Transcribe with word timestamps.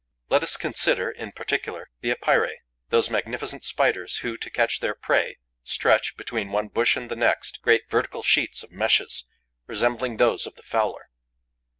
Let 0.29 0.41
us 0.41 0.57
consider, 0.57 1.11
in 1.11 1.31
particular, 1.31 1.91
the 1.99 2.09
Epeirae, 2.09 2.55
those 2.89 3.11
magnificent 3.11 3.63
Spiders 3.63 4.17
who, 4.25 4.35
to 4.35 4.49
catch 4.49 4.79
their 4.79 4.95
prey, 4.95 5.37
stretch, 5.63 6.17
between 6.17 6.49
one 6.49 6.69
bush 6.69 6.95
and 6.97 7.07
the 7.07 7.15
next, 7.15 7.61
great 7.61 7.87
vertical 7.87 8.23
sheets 8.23 8.63
of 8.63 8.71
meshes, 8.71 9.25
resembling 9.67 10.17
those 10.17 10.47
of 10.47 10.55
the 10.55 10.63
fowler. 10.63 11.11